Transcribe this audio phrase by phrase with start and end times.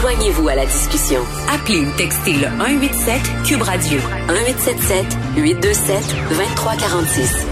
[0.00, 1.20] Joignez-vous à la discussion.
[1.52, 5.06] Appelez ou textez le 187 Cube Radio 1877
[5.36, 7.46] 827 2346.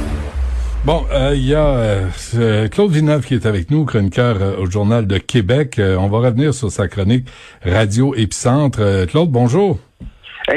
[0.87, 4.65] Bon, euh, il y a euh, Claude Villeneuve qui est avec nous, chroniqueur euh, au
[4.65, 5.79] Journal de Québec.
[5.79, 7.27] on va revenir sur sa chronique
[7.63, 9.05] Radio Épicentre.
[9.09, 9.79] Claude, bonjour.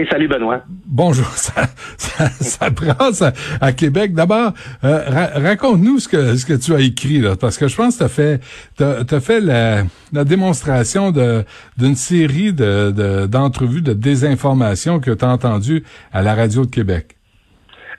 [0.09, 0.63] Salut Benoît.
[0.85, 1.67] Bonjour, ça,
[1.97, 2.69] ça, ça
[3.59, 4.13] à, Québec.
[4.13, 7.99] D'abord, raconte-nous ce que ce que tu as écrit là, parce que je pense que
[7.99, 9.83] tu as fait fait la,
[10.13, 11.43] la démonstration de
[11.77, 15.83] d'une série de, d'entrevues de désinformation que tu as entendues
[16.13, 17.17] à la radio de Québec.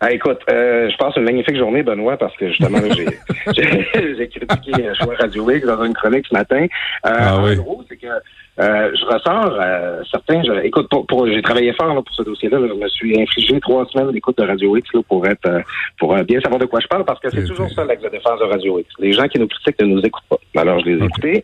[0.04, 3.06] Ah, écoute, euh, je passe une magnifique journée, Benoît, parce que justement, j'ai,
[4.16, 6.66] j'ai, critiqué Choix Radio X dans une chronique ce matin.
[7.06, 7.54] Euh, ah, oui.
[7.54, 10.42] Gros, c'est que euh, je ressors euh, certains.
[10.42, 12.58] Je, écoute, pour, j'ai travaillé fort là, pour ce dossier-là.
[12.66, 15.60] Je me suis infligé trois semaines d'écoute de Radio X là, pour être euh,
[16.00, 18.40] pour bien savoir de quoi je parle, parce que c'est toujours ça l'acte de défense
[18.40, 18.90] de Radio X.
[18.98, 20.60] Les gens qui nous critiquent ne nous écoutent pas.
[20.60, 21.42] Alors, je les ai écoutés.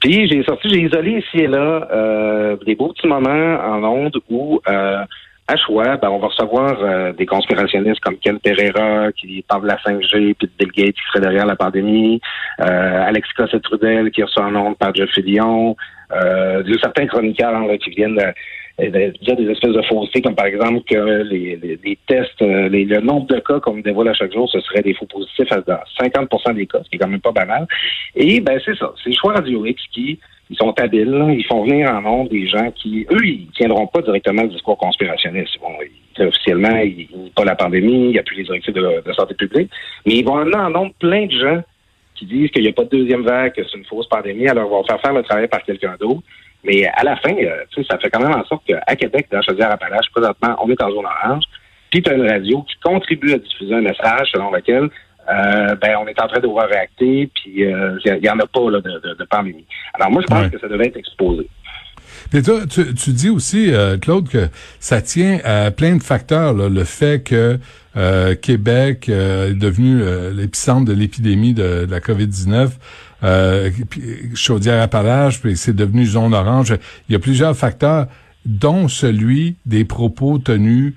[0.00, 4.60] Puis j'ai sorti, j'ai isolé ici et là des beaux petits moments en ondes où
[5.48, 9.68] à choix, ben, on va recevoir euh, des conspirationnistes comme Ken Pereira qui parle de
[9.68, 12.20] la 5G, puis de Bill Gates qui serait derrière la pandémie,
[12.60, 15.76] euh, Alexis Cossette-Trudel qui reçoit un nom par Jeff Fillion,
[16.12, 18.34] euh, certains chroniqueurs qui viennent de,
[18.78, 23.00] dire des espèces de faussetés, comme par exemple que les, les, tests, euh, les, le
[23.00, 26.54] nombre de cas qu'on dévoile à chaque jour, ce serait des faux positifs dans 50%
[26.54, 27.66] des cas, ce qui est quand même pas banal.
[28.14, 31.64] Et ben c'est ça, c'est le choix Radio X qui ils sont habiles, ils font
[31.64, 35.58] venir en nombre des gens qui, eux, ils tiendront pas directement le discours conspirationniste.
[35.60, 35.72] Bon,
[36.24, 39.34] officiellement, il n'y a pas la pandémie, il n'y a plus les directives de, santé
[39.34, 39.70] publique,
[40.06, 41.62] mais ils vont amener en nombre plein de gens
[42.14, 44.66] qui disent qu'il n'y a pas de deuxième vague, que c'est une fausse pandémie, alors
[44.66, 46.22] ils vont faire faire le travail par quelqu'un d'autre.
[46.66, 50.10] Mais à la fin, euh, ça fait quand même en sorte qu'à Québec, dans Chaudière-Appalaches,
[50.12, 51.44] présentement, on est en zone orange,
[51.90, 54.90] puis tu as une radio qui contribue à diffuser un message selon lequel
[55.28, 58.46] euh, ben, on est en train de voir réacter, puis il euh, n'y en a
[58.46, 59.66] pas là, de, de, pandémie.
[59.94, 61.48] Alors moi, je pense que ça devait être exposé.
[62.32, 66.52] Mais toi, tu, tu dis aussi, euh, Claude, que ça tient à plein de facteurs,
[66.54, 67.58] le fait que
[68.42, 70.02] Québec est devenu
[70.34, 72.68] l'épicentre de l'épidémie de, la COVID-19.
[73.26, 73.70] Euh,
[74.34, 76.74] Chaudière-Appalaches, puis c'est devenu zone orange.
[77.08, 78.06] Il y a plusieurs facteurs,
[78.44, 80.94] dont celui des propos tenus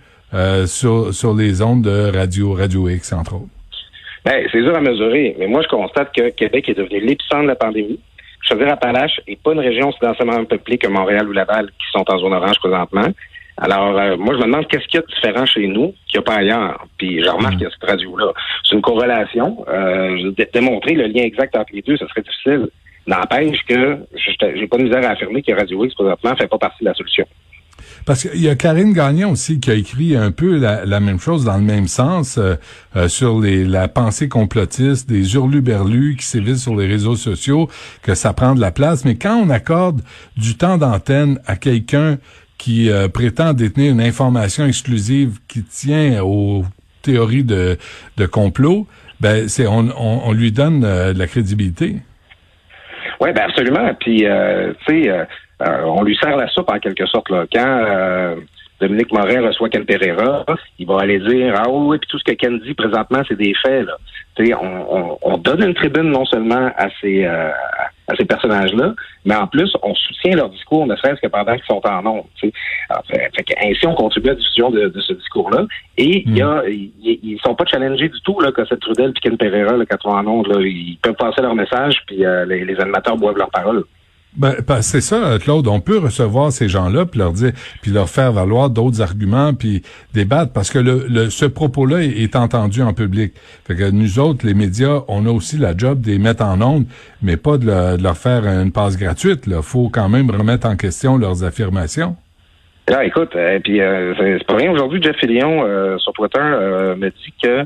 [0.68, 3.50] sur, sur les ondes de Radio, Radio X, entre autres.
[4.25, 7.47] Ben, c'est dur à mesurer, mais moi, je constate que Québec est devenu l'épicentre de
[7.47, 8.00] la pandémie.
[8.47, 12.18] Chaudière-Appalaches n'est pas une région aussi densément peuplée que Montréal ou Laval qui sont en
[12.18, 13.07] zone orange présentement.
[13.62, 16.20] Alors, euh, moi, je me demande qu'est-ce qu'il y a de différent chez nous qu'il
[16.20, 16.88] n'y a pas ailleurs.
[16.97, 17.58] Puis, je remarque mm.
[17.58, 18.31] qu'il y a cette radio-là.
[18.64, 19.66] C'est une corrélation.
[19.68, 22.69] Euh, démontrer le lien exact entre les deux, ce serait difficile.
[23.06, 26.84] N'empêche que j'ai pas de misère à affirmer que Radio X, présentement, fait pas partie
[26.84, 27.25] de la solution.
[28.06, 31.46] Parce qu'il y a Karine Gagnon aussi qui a écrit un peu la, même chose
[31.46, 32.56] dans le même sens euh,
[32.96, 37.69] euh, sur les, la pensée complotiste des hurluberlus qui sévissent sur les réseaux sociaux,
[38.02, 39.06] que ça prend de la place.
[39.06, 40.02] Mais quand on accorde
[40.38, 42.18] du temps d'antenne à quelqu'un
[42.59, 46.64] qui euh, prétend détenir une information exclusive qui tient aux
[47.02, 47.78] théories de,
[48.18, 48.86] de complot,
[49.20, 51.96] ben c'est on, on, lui donne de la crédibilité.
[53.19, 53.92] Oui, ben absolument.
[54.00, 54.25] Puis, tu
[54.88, 55.28] sais,
[55.62, 57.30] euh, on lui sert la soupe en quelque sorte.
[57.30, 57.46] Là.
[57.52, 58.36] Quand euh,
[58.80, 60.46] Dominique Morin reçoit Ken Pereira,
[60.78, 63.53] il va aller dire Ah oui, puis tout ce que Ken dit présentement, c'est des
[63.62, 63.88] faits.
[64.40, 67.50] On, on, donne une tribune non seulement à ces euh,
[68.09, 68.94] à ces personnages-là,
[69.25, 72.25] mais en plus, on soutient leur discours, ne serait-ce que pendant qu'ils sont en nombre.
[73.64, 75.66] ainsi, on contribue à la diffusion de, ce discours-là.
[75.97, 76.92] Et il y a, mm.
[77.02, 79.98] ils, sont pas challengés du tout, là, que cette Trudel et Ken Pereira, là, quand
[80.00, 83.38] ils sont en nombre, là, ils peuvent passer leur message, puis les, les animateurs boivent
[83.38, 83.84] leur parole.
[84.39, 85.67] Ben, c'est ça, Claude.
[85.67, 87.51] On peut recevoir ces gens-là puis leur dire,
[87.81, 89.81] puis leur faire valoir d'autres arguments puis
[90.13, 93.33] débattre parce que le, ce propos-là est, entendu en public.
[93.67, 96.61] Fait que nous autres, les médias, on a aussi la job de les mettre en
[96.61, 96.85] ondes,
[97.22, 99.44] mais pas de, leur faire une passe gratuite.
[99.45, 102.16] Il faut quand même remettre en question leurs affirmations.
[102.88, 104.71] Là, écoute, et euh, puis euh, c'est pas rien.
[104.71, 107.66] Aujourd'hui, Jeff Fillion euh, sur Twitter me dit que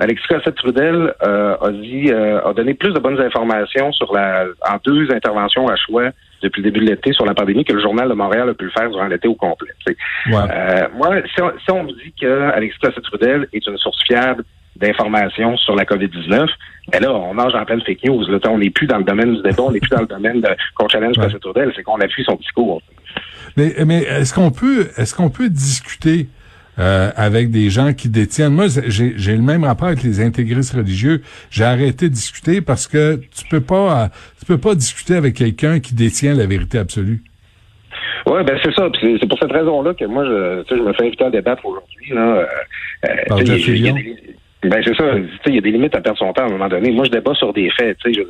[0.00, 4.78] Alexis Cossette-Trudel euh, a dit, euh, a donné plus de bonnes informations sur la, en
[4.82, 6.08] deux interventions à choix
[6.42, 8.64] depuis le début de l'été sur la pandémie que le journal de Montréal a pu
[8.64, 9.72] le faire durant l'été au complet.
[10.26, 14.42] Euh, moi, si on, me dit que Alexis Cossette-Trudel est une source fiable
[14.76, 16.48] d'informations sur la COVID-19,
[16.90, 18.26] ben là, on nage en pleine fake news.
[18.26, 20.40] Là, on n'est plus dans le domaine du débat, on n'est plus dans le domaine
[20.40, 21.24] de qu'on challenge ouais.
[21.24, 22.80] Cossette-Trudel, c'est qu'on appuie son discours.
[23.58, 26.28] Mais, mais est-ce qu'on peut, est-ce qu'on peut discuter
[26.78, 28.54] euh, avec des gens qui détiennent.
[28.54, 31.22] Moi, j'ai le même rapport avec les intégristes religieux.
[31.50, 35.80] J'ai arrêté de discuter parce que tu peux pas, tu peux pas discuter avec quelqu'un
[35.80, 37.22] qui détient la vérité absolue.
[38.26, 38.88] Oui, ben c'est ça.
[39.00, 42.14] C'est pour cette raison-là que moi, je, je me fais inviter à débattre aujourd'hui.
[42.14, 42.36] Là.
[42.36, 42.46] Euh,
[43.08, 43.92] euh
[44.62, 45.04] Ben c'est ça.
[45.46, 46.90] Il y a des limites à perdre son temps à un moment donné.
[46.90, 47.96] Moi, je débat sur des faits.
[48.04, 48.20] Je,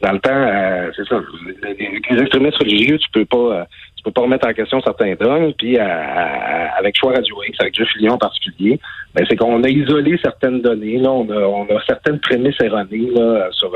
[0.00, 1.20] dans le temps, euh, c'est ça.
[1.62, 3.64] Les, extrémistes religieux, tu peux pas, euh,
[3.96, 5.52] tu peux pas remettre en question certains dogmes.
[5.56, 8.80] Puis euh, avec Choix Radio X, avec Jeff Fillion en particulier,
[9.14, 10.98] ben c'est qu'on a isolé certaines données.
[10.98, 13.70] Là, on a, on a certaines prémices erronées là, sur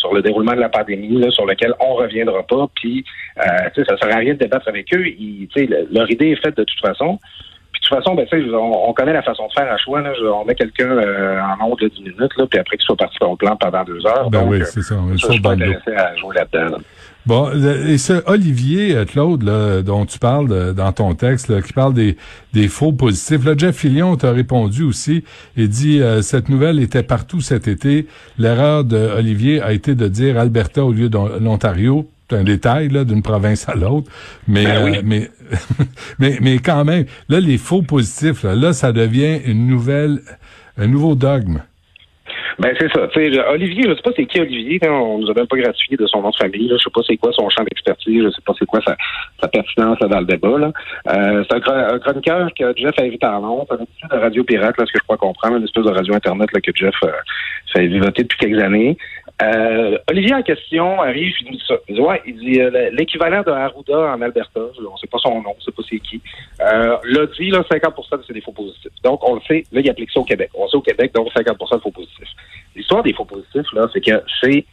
[0.00, 2.66] sur le déroulement de la pandémie, là, sur lequel on reviendra pas.
[2.74, 3.04] Puis,
[3.38, 5.06] euh, ça sert à rien de débattre avec eux.
[5.06, 5.48] Ils,
[5.92, 7.18] leur idée est faite de toute façon
[7.90, 10.00] toute façon, ben, on, on, connaît la façon de faire à choix.
[10.00, 10.12] Là.
[10.34, 13.16] On met quelqu'un euh, en nombre de 10 minutes, là, puis après qu'il soit parti
[13.16, 14.30] sur le plan pendant deux heures.
[14.30, 14.94] Ben oui, c'est ça.
[14.96, 16.78] On est sur le à jouer là-dedans.
[17.26, 21.74] Bon, et ce Olivier euh, Claude là, dont tu parles dans ton texte, là, qui
[21.74, 22.16] parle des,
[22.54, 23.44] des faux positifs.
[23.44, 25.22] Là, Jeff Fillion t'a répondu aussi
[25.56, 28.06] et dit euh, cette nouvelle était partout cet été.
[28.38, 33.04] L'erreur de Olivier a été de dire Alberta au lieu de l'Ontario un détail là
[33.04, 34.10] d'une province à l'autre,
[34.46, 35.30] mais, ben euh, mais
[36.18, 40.20] mais mais quand même, là les faux positifs là, là ça devient une nouvelle
[40.76, 41.60] un nouveau dogme.
[42.58, 43.08] Ben c'est ça.
[43.50, 44.78] Olivier, je sais pas c'est qui Olivier.
[44.88, 46.68] On nous a même pas gratifié de son nom de famille.
[46.68, 46.76] Là.
[46.78, 48.22] Je sais pas c'est quoi son champ d'expertise.
[48.24, 48.96] Je sais pas c'est quoi sa,
[49.40, 50.58] sa pertinence là, dans le débat.
[50.58, 50.72] Là.
[51.08, 53.78] Euh, c'est un, chroniqueur que Jeff a invité en Londres.
[54.10, 56.48] Un de Radio Pirate, là, ce que je crois comprendre, une espèce de radio internet
[56.52, 57.10] là, que Jeff euh,
[57.72, 58.96] fait vivoter depuis quelques années.
[59.42, 61.74] Euh, Olivier en question arrive, il dit ça.
[61.88, 65.72] Il dit, euh, l'équivalent de Arruda en Alberta, on sait pas son nom, on sait
[65.72, 66.20] pas c'est qui,
[66.60, 68.92] euh, l'a dit, là, 50% c'est des faux positifs.
[69.02, 70.50] Donc, on le sait, là, il applique ça au Québec.
[70.54, 72.28] On sait au Québec, donc 50% de faux positifs.
[72.74, 74.64] L'histoire des faux positifs, là, c'est que c'est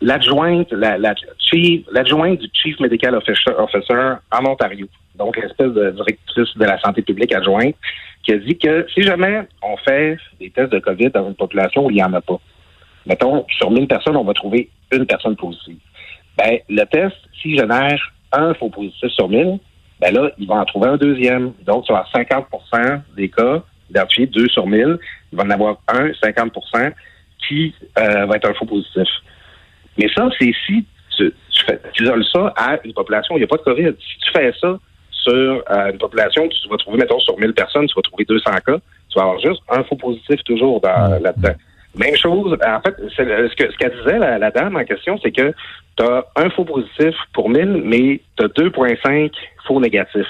[0.00, 6.64] l'adjointe, la, chief, l'adjointe du Chief Medical Officer, en Ontario, donc l'espèce de directrice de
[6.64, 7.74] la santé publique adjointe,
[8.22, 11.86] qui a dit que si jamais on fait des tests de COVID dans une population
[11.86, 12.38] où il n'y en a pas,
[13.06, 15.78] mettons, sur 1000 personnes, on va trouver une personne positive.
[16.36, 17.98] Ben, le test, s'il génère
[18.32, 19.58] un faux positif sur 1000,
[20.00, 21.52] ben là, il va en trouver un deuxième.
[21.64, 24.98] Donc, sur 50% des cas, identifiés 2 sur 1000,
[25.32, 26.92] il va en avoir un, 50%
[27.46, 29.08] qui euh, va être un faux positif.
[29.98, 30.84] Mais ça, c'est si
[31.16, 33.62] tu, tu, fais, tu isoles ça à une population où il n'y a pas de
[33.62, 33.92] COVID.
[33.98, 34.78] Si tu fais ça
[35.10, 35.32] sur
[35.70, 38.78] euh, une population tu vas trouver, mettons, sur 1000 personnes, tu vas trouver 200 cas,
[39.08, 41.54] tu vas avoir juste un faux positif toujours dans, là-dedans.
[41.96, 45.54] Même chose, en fait, ce que ce qu'elle disait, la, dame en question, c'est que
[45.96, 49.32] tu as un faux positif pour 1000, mais tu as 2,5
[49.66, 50.26] faux négatifs.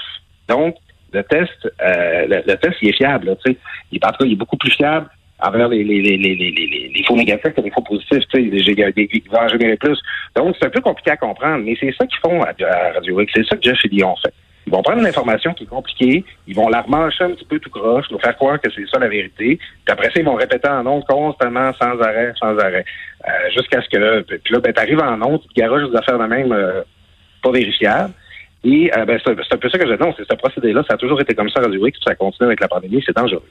[0.47, 0.77] Donc,
[1.13, 3.35] le test, euh, le, test, il est fiable.
[3.45, 3.57] sais.
[3.91, 5.07] Il, en tout cas, il est beaucoup plus fiable
[5.39, 8.23] envers les, les, les, les, les, faux négatifs que les faux positifs.
[8.33, 9.99] Il va en générer plus.
[10.35, 12.53] Donc, c'est un peu compliqué à comprendre, mais c'est ça qu'ils font à,
[12.93, 13.31] Radio X.
[13.35, 14.33] C'est ça que Jeff et ont fait.
[14.65, 17.57] Ils vont prendre une information qui est compliquée, ils vont la remancher un petit peu
[17.57, 20.35] tout croche, nous faire croire que c'est ça la vérité, puis après ça, ils vont
[20.35, 22.83] répéter en ondes constamment, sans arrêt, sans arrêt,
[23.25, 26.19] euh, jusqu'à ce que, puis là, ben, t'arrives en ondes, tu te garages des affaires
[26.19, 26.81] de même euh,
[27.41, 28.13] pas vérifiables,
[28.67, 30.01] et euh, ben, c'est un peu ça que je dis.
[30.01, 32.47] Non, c'est ce procédé-là, ça a toujours été comme ça à Radio X, ça continue
[32.47, 33.43] avec la pandémie, c'est dangereux.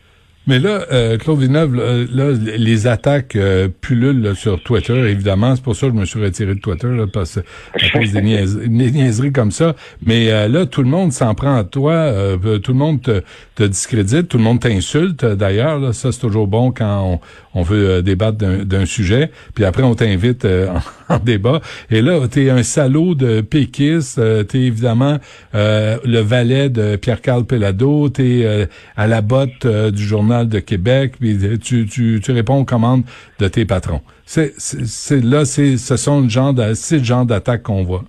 [0.49, 5.57] Mais là, euh, Claude Villeneuve, là, les attaques euh, pullulent sur Twitter, évidemment.
[5.57, 7.41] C'est pour ça que je me suis retiré de Twitter, là, parce
[7.75, 8.23] que des,
[8.69, 9.75] niaiseries, comme ça.
[10.05, 11.95] Mais euh, là, tout le monde s'en prend à toi.
[11.95, 13.23] Euh, tout le monde te,
[13.57, 14.29] te, discrédite.
[14.29, 15.93] Tout le monde t'insulte, d'ailleurs.
[15.93, 17.21] Ça, c'est toujours bon quand
[17.55, 19.33] on, on veut débattre d'un sujet.
[19.55, 20.47] Puis après, on t'invite
[21.09, 21.61] en, débat.
[21.91, 24.21] Et là, t'es un salaud de péquiste.
[24.47, 25.19] t'es évidemment
[25.55, 28.09] le valet de Pierre-Carl Pelado.
[28.11, 33.03] T'es à la botte du journal de Québec, puis tu, tu, tu réponds aux commandes
[33.39, 34.03] de tes patrons.
[34.25, 38.05] C'est, c'est, là, c'est, ce sont le genre de, c'est le genre d'attaque qu'on voit.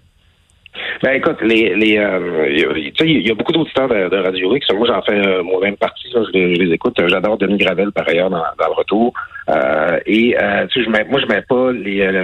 [1.03, 4.67] Ben écoute, les, les euh, il y a beaucoup d'auditeurs de, de, Radio X.
[4.73, 6.07] Moi, j'en fais euh, moi-même partie.
[6.11, 6.95] Je, les, écoute.
[7.07, 9.13] J'adore Denis Gravel par ailleurs dans, le retour.
[9.49, 10.35] Euh, et
[10.69, 11.71] tu sais, je mets, moi, je mets pas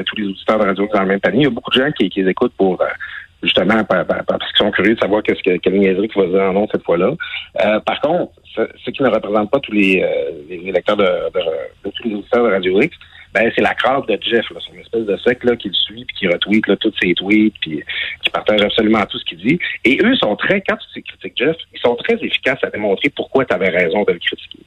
[0.06, 1.42] tous les auditeurs de Radio X dans le même panier.
[1.42, 2.80] Il y a beaucoup de gens qui, qui les écoutent pour
[3.44, 6.54] justement parce qu'ils sont curieux de savoir qu'est-ce que quelle niaiserie qu'il va dire en
[6.54, 7.12] nom cette fois-là.
[7.86, 11.40] par contre, ce, qui ne représente pas tous les, euh, les lecteurs de, de,
[11.86, 12.96] de, tous les auditeurs de Radio X,
[13.34, 16.06] ben c'est la crowd de Jeff, là, son espèce de sec là, qui le suit,
[16.06, 17.82] puis qui retweet là, tous ses tweets, puis
[18.22, 19.60] qui partage absolument tout ce qu'il dit.
[19.86, 23.46] Et eux sont très, quand tu critiques Jeff, ils sont très efficaces à démontrer pourquoi
[23.46, 24.60] tu avais raison de le critiquer.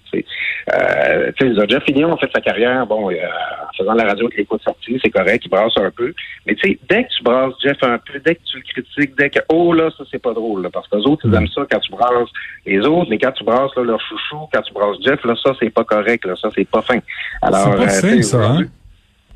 [0.73, 1.33] Euh,
[1.69, 4.61] Jeff Fignon a fait sa carrière, bon, euh, en faisant la radio avec les coups
[4.61, 6.13] de sortie, c'est correct, il brasse un peu.
[6.47, 9.17] Mais tu sais, dès que tu brasses Jeff un peu, dès que tu le critiques,
[9.17, 11.49] dès que oh là, ça c'est pas drôle, là, parce que les autres, ils aiment
[11.49, 12.31] ça quand tu brasses
[12.65, 15.53] les autres, mais quand tu brasses là, leur chouchou, quand tu brasses Jeff, là, ça
[15.61, 16.99] c'est pas correct, là, ça c'est pas fin.
[17.43, 18.63] Alors, c'est pas euh, fin, ça, hein?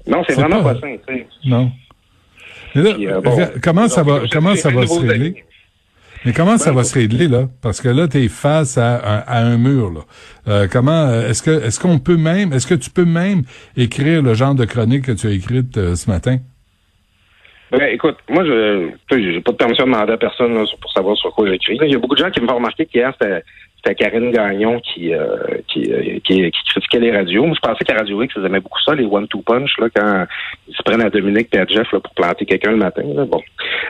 [0.06, 1.26] Non, c'est vraiment pas, tu sais.
[1.44, 1.70] Non.
[2.76, 5.44] Euh, comment ça va, comment ça va se régler?
[6.24, 7.48] Mais comment ça va se régler là?
[7.62, 9.90] Parce que là, tu es face à, à, un mur.
[9.90, 10.00] Là.
[10.48, 13.42] Euh, comment euh, est-ce que est-ce qu'on peut même, est-ce que tu peux même
[13.76, 16.36] écrire le genre de chronique que tu as écrite euh, ce matin?
[17.72, 21.32] Ben, écoute, moi, je j'ai pas de permission de demander à personne pour savoir sur
[21.32, 21.78] quoi j'écris.
[21.80, 23.42] Il y a beaucoup de gens qui me font remarquer qu'hier, c'était
[23.82, 25.37] c'était Karine Gagnon qui, euh,
[25.68, 27.46] qui, euh, qui, qui, critiquait les radios.
[27.46, 30.26] Moi, je pensais qu'à Radio X, ils aimaient beaucoup ça, les one-two punch, là, quand
[30.68, 33.02] ils se prennent à Dominique et à Jeff là, pour planter quelqu'un le matin.
[33.14, 33.25] Là.
[33.25, 33.40] Bon,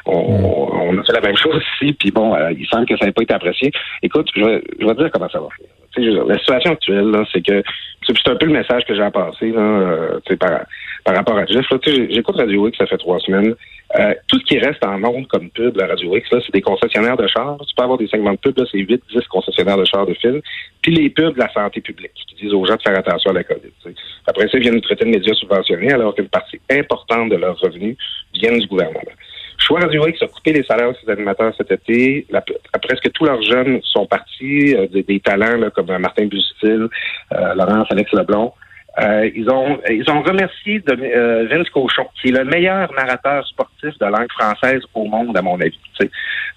[0.06, 3.06] on, on, a fait la même chose ici, puis bon, euh, il semble que ça
[3.06, 3.72] n'a pas été apprécié.
[4.02, 5.48] Écoute, je vais, je vais dire comment ça va
[5.96, 7.62] la situation actuelle, c'est que
[8.06, 10.60] c'est un peu le message que j'ai à passer là, euh, par,
[11.04, 11.66] par rapport à Jeff.
[11.84, 13.54] J'écoute Radio X, ça fait trois semaines.
[13.98, 17.16] Euh, tout ce qui reste en monde comme pub, la Radio X, c'est des concessionnaires
[17.16, 17.56] de chars.
[17.66, 20.40] Tu peux avoir des segments de pub, c'est 8, 10 concessionnaires de chars de fil.
[20.80, 23.34] Puis les pubs de la santé publique, qui disent aux gens de faire attention à
[23.34, 23.72] la COVID.
[24.26, 27.58] Après ça, ils viennent nous traiter de médias subventionnés, alors qu'une partie importante de leurs
[27.58, 27.96] revenus
[28.34, 29.00] viennent du gouvernement.
[29.60, 32.26] Choix Radio X a coupé les salaires de ses animateurs cet été.
[32.82, 36.88] presque tous leurs jeunes sont partis, euh, des, talents là, comme Martin Bustil,
[37.32, 38.52] euh, Laurence Alex Leblond.
[38.98, 43.46] Euh, ils ont ils ont remercié de, euh, Vince Cochon, qui est le meilleur narrateur
[43.46, 45.78] sportif de langue française au monde, à mon avis.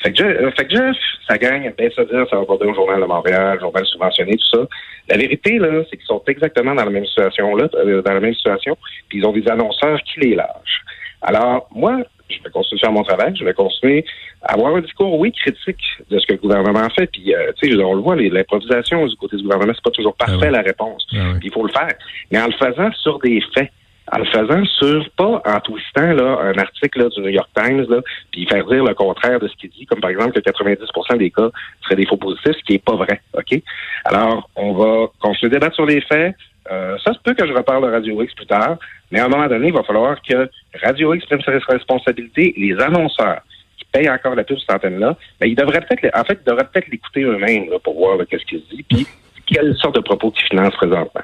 [0.02, 2.74] Fait que, euh, fait que Jeff, ça gagne, ben ça dire, ça va porter au
[2.74, 4.68] Journal de Montréal, Journal subventionné, tout ça.
[5.10, 8.34] La vérité, là, c'est qu'ils sont exactement dans la même situation là, dans la même
[8.34, 8.76] situation,
[9.10, 10.82] puis ils ont des annonceurs qui les lâchent.
[11.22, 12.00] Alors, moi,
[12.38, 14.06] je vais continuer à faire mon travail, je vais continuer
[14.42, 17.08] à avoir un discours, oui, critique de ce que le gouvernement fait.
[17.08, 20.16] Puis, euh, tu sais, on le voit, l'improvisation du côté du gouvernement, c'est pas toujours
[20.16, 21.06] parfait ah la réponse.
[21.14, 21.94] Ah il faut le faire.
[22.32, 23.70] Mais en le faisant sur des faits,
[24.12, 28.02] en le faisant sur, pas en twistant là, un article du New York Times, là,
[28.32, 31.32] puis faire dire le contraire de ce qu'il dit, comme par exemple que 90% des
[31.32, 31.50] cas
[31.84, 33.22] seraient des faux positifs, ce qui est pas vrai.
[33.34, 33.62] OK?
[34.06, 36.36] Alors, on va continuer à débattre sur les faits,
[36.72, 38.78] euh, ça se peut que je reparle de Radio X plus tard,
[39.12, 40.50] mais à un moment donné, il va falloir que
[40.82, 42.54] Radio X prenne ses responsabilités.
[42.58, 43.42] Les annonceurs
[43.78, 46.88] qui payent encore la pub cette antenne-là, ben, ils devraient peut-être, en fait, devraient peut-être
[46.88, 49.08] l'écouter eux-mêmes pour voir qu'est-ce qu'ils disent, puis
[49.46, 51.22] quelle sorte de propos qu'ils financent présentement.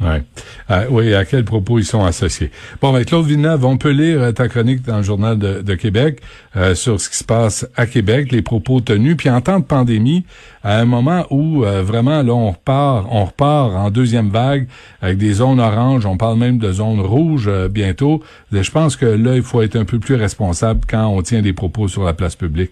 [0.00, 0.22] Ouais.
[0.70, 2.50] Euh, oui, à quel propos ils sont associés?
[2.80, 6.20] Bon, ben, Claude Villeneuve, on peut lire euh, ta chronique dans le Journal de, Québec
[6.56, 9.16] euh, sur ce qui se passe à Québec, les propos tenus.
[9.16, 10.24] Puis en temps de pandémie,
[10.64, 14.66] à un moment où vraiment, là, on repart, on repart en deuxième vague
[15.02, 18.22] avec des zones oranges, on parle même de zones rouges bientôt.
[18.52, 21.52] Je pense que là, il faut être un peu plus responsable quand on tient des
[21.52, 22.70] propos sur la place publique.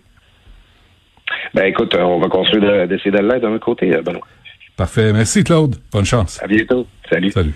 [1.55, 4.26] Ben écoute, on va continuer d'essayer de, l'être d'un côté, Benoît.
[4.76, 5.12] Parfait.
[5.12, 5.76] Merci, Claude.
[5.93, 6.41] Bonne chance.
[6.43, 6.87] À bientôt.
[7.09, 7.31] Salut.
[7.31, 7.55] Salut.